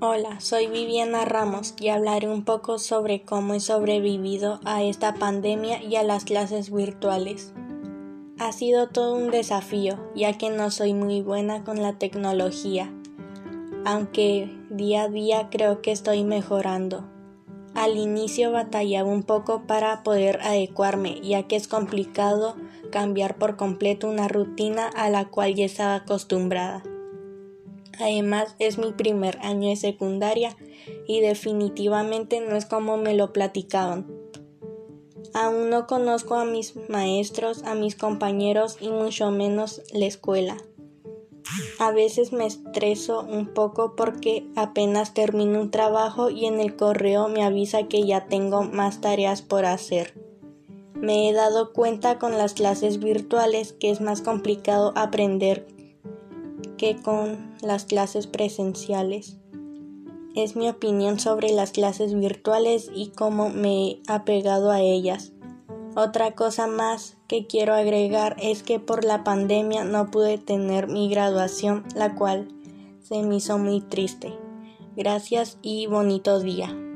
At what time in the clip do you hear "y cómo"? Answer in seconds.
62.94-63.50